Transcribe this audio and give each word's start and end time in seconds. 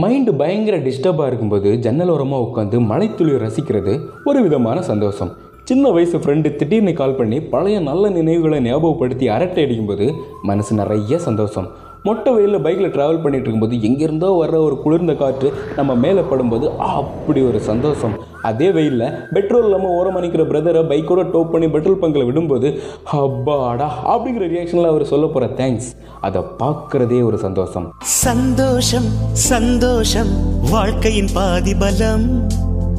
Mind 0.00 0.32
பயங்கர 0.36 0.78
டிஸ்டர்பாக 0.78 1.26
இருக்கும்போது 1.26 1.78
ஜன்னல் 1.78 2.08
ஓரமாக 2.08 2.44
உட்காந்து 2.44 2.76
மலைத்துளியை 2.90 3.38
ரசிக்கிறது 3.42 3.92
ஒரு 4.24 4.42
விதமான 4.42 4.82
சந்தோஷம். 4.82 5.32
சின்ன 5.64 5.90
வயசு 5.90 6.18
ஃப்ரெண்டு 6.18 6.56
திடீர்னு 6.56 6.92
கால் 6.92 7.14
பண்ணி 7.14 7.40
பழைய 7.40 7.80
நல்ல 7.80 8.10
நினைவுகளை 8.10 8.60
ஞாபகப்படுத்தி 8.60 9.28
அரட்டை 9.28 9.64
அடிக்கும்போது 9.64 10.14
மனசு 10.42 10.74
நிறைய 10.74 11.18
சந்தோஷம். 11.18 11.68
மொட்டை 12.04 12.30
வெயிலில் 12.32 12.62
பைக்கில் 12.62 12.92
ட்ராவல் 12.92 13.22
பண்ணிட்டு 13.22 13.48
இருக்கும்போது 13.48 13.76
எங்கேருந்தோ 13.88 14.28
வர்ற 14.38 14.56
ஒரு 14.64 14.76
குளிர்ந்த 14.82 15.14
காற்று 15.14 15.52
நம்ம 15.76 15.94
மேலே 15.94 16.20
படும்போது 16.20 16.76
அப்படி 16.76 17.40
ஒரு 17.42 17.60
சந்தோஷம். 17.60 18.14
அதே 18.42 18.70
வெயிலில் 18.70 19.12
பெட்ரோல் 19.30 19.64
இல்லாமல் 19.64 19.90
ஓரம் 19.90 20.16
அணிக்கிற 20.16 20.44
பிரதரை 20.48 20.82
பைக்கோட 20.92 21.22
டோப் 21.34 21.50
பண்ணி 21.50 21.68
பெட்ரோல் 21.68 22.00
பங்கில் 22.00 22.26
விடும்போது 22.28 22.70
அப்பாடா 23.04 23.88
அப்படிங்கிற 24.14 24.48
ரியாக்ஷனில் 24.54 24.90
அவர் 24.92 25.04
சொல்ல 25.04 25.26
போகிற 25.26 25.52
தேங்க்ஸ் 25.60 25.90
அதை 26.20 26.42
பார்க்குறதே 26.58 27.24
ஒரு 27.24 27.38
சந்தோஷம். 27.38 27.86
சந்தோஷம் 28.00 29.08
சந்தோஷம் 29.32 30.32
வாழ்க்கையின் 30.70 31.32
பாதி 31.34 31.74
பலம் 31.74 32.26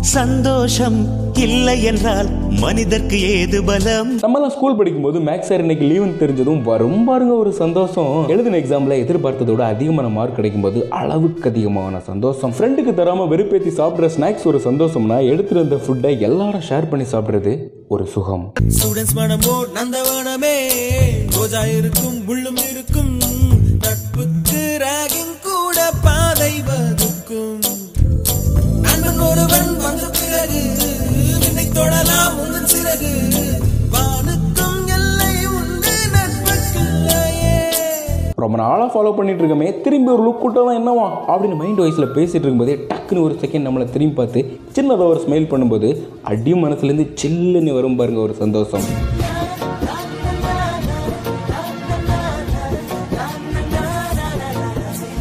சந்தோஷம் 0.04 0.98
இல்லை 1.38 1.84
என்றால் 1.84 2.30
மனிதர்க்கு 2.50 3.22
ஏது 3.22 3.64
பலம்? 3.64 4.20
நம்மலாம் 4.20 4.50
ஸ்கூல் 4.50 4.76
படிக்கும்போது 4.76 5.20
மேக்ஸ் 5.20 5.50
சார் 5.50 5.60
இன்னைக்கு 5.60 5.86
லீவுன்னு 5.86 6.22
தெரிஞ்சதும் 6.22 6.62
வரும் 6.62 7.04
பாருங்க 7.04 7.34
ஒரு 7.34 7.54
சந்தோஷம். 7.54 8.28
எழுதின 8.28 8.58
எக்ஸாம்ல 8.58 8.98
எதிர்பார்த்ததோட 9.04 9.60
அதிகமான 9.60 10.08
மார்க் 10.08 10.40
கிடைக்கும்போது 10.40 10.88
அளவுக்கு 10.90 11.50
அதிகமான 11.50 12.00
சந்தோஷம். 12.00 12.52
ஃப்ரெண்டுக்கு 12.52 12.94
தராம 13.00 13.28
வெறுப்பேத்தி 13.34 13.72
சாப்பிட்ற 13.80 14.10
ஸ்நாக்ஸ் 14.18 14.44
ஒரு 14.44 14.62
சந்தோஷம்னா 14.66 15.30
எடுத்துட்டு 15.30 15.78
வந்த 15.78 15.80
ஃபுட்டை 15.86 16.20
எல்லாரும் 16.20 16.68
ஷேர் 16.70 16.90
பண்ணி 16.90 17.06
சாப்பிடுறது 17.12 17.60
ஒரு 17.88 18.06
சுகம். 18.06 18.54
ஸ்டூடெண்ட்ஸ் 18.68 19.16
மனமோ 19.16 19.66
நந்தவனமே. 19.74 20.58
ரோஜா 21.36 21.66
இருக்கும் 21.66 22.18
முள்ளும் 22.28 22.62
இருக்கும். 22.72 23.18
நட்புக்கு 23.80 24.63
ரொம்ப 38.54 38.68
நாளாக 38.68 38.90
ஃபாலோ 38.94 39.16
பண்ணிட்டு 39.16 39.44
இருக்கமே 39.44 39.82
திரும்பி 39.82 40.12
ஒரு 40.12 40.24
லுக் 40.26 40.42
கூட்டலாம் 40.42 40.78
என்னவா? 40.80 41.06
அப்படின்னு 41.28 41.56
மைண்ட் 41.56 41.80
வாய்ஸில் 41.80 42.12
பேசிகிட்டு 42.16 42.44
இருக்கும்போதே 42.44 42.76
டக்குன்னு 42.90 43.24
ஒரு 43.24 43.36
செகண்ட் 43.42 43.68
நம்மளை 43.68 43.86
திரும்பி 43.90 44.16
பார்த்து 44.16 44.60
சின்னதாக 44.76 45.08
ஒரு 45.08 45.22
ஸ்மைல் 45.28 45.50
பண்ணும்போது 45.54 45.90
அடியும் 46.24 46.64
மனசுலேருந்து 46.64 47.08
சில்லுன்னு 47.22 47.74
வரும் 47.74 47.96
பாருங்க 47.96 48.20
ஒரு 48.20 48.34
சந்தோஷம். 48.34 48.86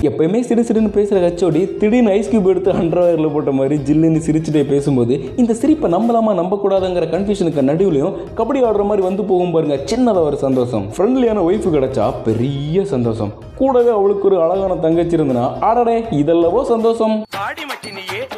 எப்பயுமே 0.08 0.39
சிறு 0.41 0.62
சிறுன்னு 0.69 0.91
பேசுகிற 0.95 1.19
கச்சோடி 1.20 1.61
திடீர்னு 1.81 2.12
ஐஸ் 2.12 2.31
கியூப் 2.31 2.48
எடுத்து 2.53 2.70
அண்டர்வேரில் 2.81 3.33
போட்ட 3.33 3.50
மாதிரி 3.50 3.77
ஜில்லுன்னு 3.89 4.20
சிரிச்சுட்டே 4.27 4.62
பேசும்போது 4.70 5.14
இந்த 5.42 5.53
சிரிப்பை 5.61 5.89
நம்பலாமா 5.97 6.33
நம்பக்கூடாதுங்கிற 6.41 7.06
கன்ஃபியூஷனுக்கு 7.14 7.69
நடுவுலையும் 7.70 8.17
கபடி 8.41 8.62
ஆடுற 8.69 8.84
மாதிரி 8.89 9.05
வந்து 9.08 9.25
போகும் 9.30 9.55
பாருங்க 9.56 9.78
சின்னதாக 9.92 10.28
ஒரு 10.30 10.39
சந்தோஷம். 10.47 10.86
ஃப்ரெண்ட்லியான 10.97 11.45
ஒய்ஃபு 11.48 11.70
கிடைச்சா 11.77 12.06
பெரிய 12.28 12.84
சந்தோஷம். 12.95 13.33
கூடவே 13.61 13.92
அவளுக்கு 13.98 14.27
ஒரு 14.30 14.39
அழகான 14.47 14.80
தங்கச்சி 14.86 15.17
இருந்தனா 15.19 15.47
ஆடடே 15.70 15.97
இதெல்லவோ 16.23 16.62
சந்தோஷம். 16.75 17.17
ஆடி 17.47 17.64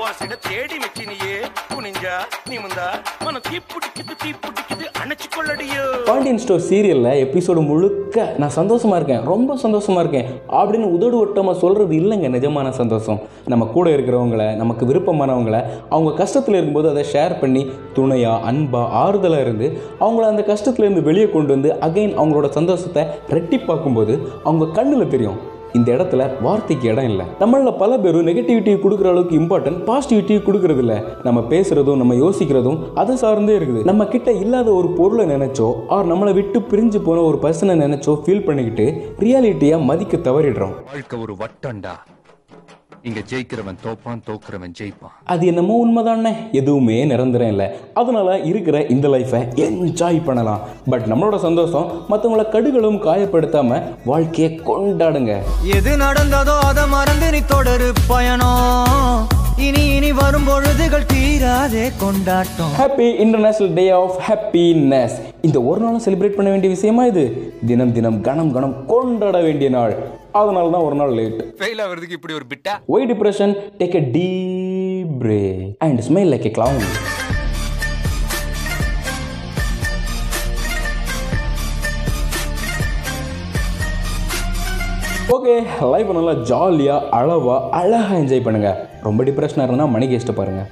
வாசிட 0.00 0.34
தேடி 0.46 0.76
மச்சினியே 0.82 1.34
குனிஞ்சா 1.72 2.14
நிமிந்தா 2.50 2.86
மனம் 3.24 3.44
தீ 3.48 3.56
பிடிக்குது 3.70 4.14
தீ 4.22 4.30
பிடிக்குது 4.44 4.84
அணைச்சு 5.02 5.28
கொள்ளடியோ 5.36 5.82
பாண்டியன் 6.08 6.40
ஸ்டோர் 6.42 6.64
சீரியலில் 6.68 7.20
எபிசோடு 7.24 7.60
முழுக்க 7.68 8.26
நான் 8.42 8.54
சந்தோஷமா 8.56 8.96
இருக்கேன் 8.96 9.24
ரொம்ப 9.32 9.56
சந்தோஷமா 9.64 10.00
இருக்கேன் 10.02 10.28
அப்படின்னு 10.58 10.88
உதடு 10.96 11.16
ஒட்டமாக 11.22 11.53
சொல்றது 11.54 11.94
இல்லைங்க 11.96 12.28
நிஜமான 12.36 12.68
சந்தோஷம். 12.70 13.20
நம்ம 13.46 13.64
கூட 13.66 13.90
இருக்கிறவங்கள 13.90 14.56
நமக்கு 14.56 14.86
விருப்பமானவங்கள 14.86 15.58
அவங்க 15.88 16.24
கஷ்டத்தில் 16.24 16.58
இருக்கும்போது 16.58 16.88
அதை 16.88 17.04
ஷேர் 17.12 17.40
பண்ணி 17.40 17.64
துணையா 17.96 18.34
அன்பாக 18.50 18.92
ஆறுதலாக 19.04 19.40
இருந்து 19.40 19.66
அவங்கள 20.00 20.26
அந்த 20.32 20.44
கஷ்டத்துலேருந்து 20.52 21.02
வெளியே 21.02 21.28
கொண்டு 21.28 21.52
வந்து 21.52 21.72
அகைன் 21.88 22.16
அவங்களோட 22.20 22.48
சந்தோஷத்தை 22.48 23.04
ரெட்டிப்பாக்கும்போது 23.30 24.16
அவங்க 24.44 24.72
கண்ணில் 24.72 25.12
தெரியும். 25.16 25.40
இந்த 25.78 25.88
இடத்துல 25.96 26.22
வார்த்தைக்கு 26.46 26.86
இடம் 26.92 27.08
இல்லை. 27.10 27.24
தமிழில் 27.42 27.78
பல 27.82 27.98
பேரும் 28.04 28.26
நெகட்டிவிட்டி 28.28 28.72
கொடுக்குற 28.84 29.08
அளவுக்கு 29.12 29.38
இம்பார்ட்டன்ட் 29.40 29.80
பாசிட்டிவிட்டி 29.88 30.34
கொடுக்கறது 30.48 30.82
இல்லை. 30.84 30.98
நம்ம 31.26 31.40
பேசுகிறதும் 31.52 32.00
நம்ம 32.02 32.16
யோசிக்கிறதும் 32.24 32.78
அதை 33.02 33.16
சார்ந்தே 33.24 33.56
இருக்குது. 33.58 33.82
நம்ம 33.90 34.06
கிட்ட 34.14 34.32
இல்லாத 34.44 34.68
ஒரு 34.80 34.90
பொருளை 34.98 35.26
நினைச்சோ 35.34 35.68
ஆர் 35.96 36.10
நம்மளை 36.12 36.34
விட்டு 36.40 36.60
பிரிஞ்சு 36.72 37.00
போன 37.08 37.24
ஒரு 37.30 37.40
பர்சனை 37.46 37.76
நினைச்சோ 37.84 38.14
ஃபீல் 38.24 38.46
பண்ணிக்கிட்டு 38.48 38.88
ரியாலிட்டியை 39.24 39.78
மதிக்க 39.90 40.16
தவறிடுறோம். 40.28 40.76
வாழ்க்கை 40.92 41.18
ஒரு 41.26 41.36
வட்டண்டா 41.44 41.94
இங்க 43.08 43.20
ஜெயிக்கிறவன் 43.30 43.78
தோப்பான் 43.84 44.20
தோக்குறவன் 44.28 44.74
ஜெயிப்பான். 44.78 45.14
அது 45.24 45.46
என்னமோ 45.46 45.74
உண்மைதானே? 45.80 46.30
எதுவுமே 46.52 47.04
நிரந்தரம் 47.04 47.48
இல்லை 47.48 47.66
அதனால 47.94 48.38
இருக்கிற 48.50 48.86
இந்த 48.94 49.08
லைஃப்பை 49.08 49.40
என்ஜாய் 49.64 50.24
பண்ணலாம். 50.24 50.62
பட் 50.88 51.02
நம்மளோட 51.02 51.36
சந்தோஷம் 51.36 51.90
மற்றவங்கள 52.10 52.46
கடுகளும் 52.54 52.98
காயப்படுத்தாம 53.08 53.82
வாழ்க்கையை 54.04 54.60
கொண்டாடுங்க. 54.70 55.34
எது 55.76 55.96
நடந்ததோ 55.96 56.58
அதை 56.70 56.88
மறந்து 56.88 57.30
நீ 57.30 57.38
தொடரு 57.38 57.90
பயணம். 58.06 59.28
இனி 59.62 59.82
இனி 59.96 60.08
வரும் 60.18 60.46
பொழுதுகள் 60.46 61.04
தீராதே 61.10 61.82
கொண்டாட்டம். 62.00 62.72
Happy 62.78 63.06
international 63.24 63.74
day 63.76 63.84
of 63.98 64.16
happiness 64.28 65.14
இந்த 65.46 65.58
ஒரு 65.70 65.80
நாளும் 65.84 66.02
செலிப்ரேட் 66.06 66.36
பண்ண 66.38 66.48
வேண்டிய 66.50 66.70
விஷயமா 66.72 67.02
இது? 67.10 67.24
தினம் 67.68 67.92
தினம் 67.96 68.20
கணம் 68.28 68.52
கணம் 68.56 68.74
கொண்டாட 68.92 69.40
வேண்டிய 69.46 69.70
நாள். 69.76 69.94
அதனால 70.40 70.70
தான் 70.74 70.86
ஒரு 70.88 70.96
நாள் 71.00 71.12
லேட் 71.18 71.38
ஃபெயில் 71.60 71.82
ஆகிறதுக்கு 71.84 72.18
இப்படி 72.18 72.34
ஒரு 72.38 72.46
பிட்டா? 72.52 72.74
Why 72.94 73.06
depression 73.10 73.54
take 73.80 73.98
a 74.00 74.04
deep 74.16 75.10
breath 75.22 75.62
and 75.86 76.02
smile 76.08 76.30
like 76.34 76.48
a 76.50 76.54
clown. 76.58 76.80
Okay 85.36 85.54
life 85.92 86.10
நல்லா 86.18 86.34
ஜாலியாக 86.50 87.08
அளவா 87.20 87.56
அழகாக 87.78 88.18
என்ஜாய் 88.22 88.44
பண்ணுங்க. 88.48 88.72
ரொம்ப 89.08 89.24
டிப்ரெஷனாக 89.30 89.68
இருந்தால் 89.68 89.94
மணி 89.96 90.08
கேஸ்ட்டு 90.14 90.40
பாருங்க. 90.40 90.64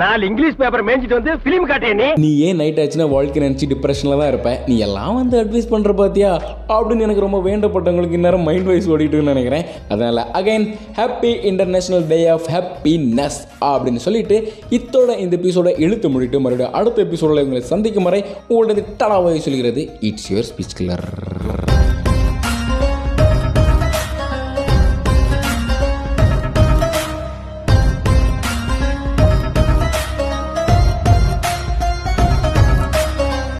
நாலு 0.00 0.22
இங்கிலீஷ் 0.28 0.58
பேப்பர் 0.58 0.84
மேய்ஞ்சிட்டு 0.86 1.16
வந்து 1.18 1.32
பிலிம் 1.44 1.64
காட்டிய 1.68 1.92
நீ? 2.00 2.28
ஏன் 2.48 2.58
நைட் 2.60 2.78
ஆச்சுன்னா 2.82 3.06
வாழ்க்கை 3.14 3.38
நினச்சி 3.44 3.66
டிப்ரெஷனில் 3.72 4.20
தான் 4.20 4.30
இருப்ப. 4.32 4.50
நீ 4.68 4.74
எல்லாம் 4.86 5.16
வந்து 5.18 5.36
அட்வைஸ் 5.40 5.66
பண்ணுற 5.72 5.92
பார்த்தியா 6.00 6.30
அப்படின்னு 6.74 7.04
எனக்கு 7.06 7.24
ரொம்ப 7.24 7.38
வேண்டப்பட்டவங்களுக்கு 7.46 8.18
இந்நேரம் 8.18 8.46
மைண்ட் 8.48 8.68
வைஸ் 8.70 8.88
ஓடிட்டுன்னு 8.92 9.32
நினைக்கிறேன். 9.32 9.64
அதனால் 9.94 10.22
again 10.40 10.66
happy 10.98 11.32
international 11.50 12.06
day 12.12 12.20
of 12.36 12.48
happiness 12.54 13.40
அப்படின்னு 13.72 14.04
சொல்லிட்டு 14.06 14.38
இத்தோட 14.78 15.18
இந்த 15.24 15.36
எபிசோட 15.40 15.72
இழுத்து 15.86 16.10
முடிட்டு 16.16 16.44
மறுபடியும் 16.46 16.78
அடுத்த 16.80 17.06
எபிசோடில் 17.08 17.44
உங்களை 17.46 17.64
சந்திக்கும் 17.74 18.08
வரை 18.10 18.22
உங்களது 18.54 18.84
டலாவாய் 19.02 19.46
சொல்கிறது 19.48 19.84
இட்ஸ் 20.10 20.30
யுவர் 20.32 20.50
ஸ்பீச் 20.52 20.78
கிளர் 20.80 21.06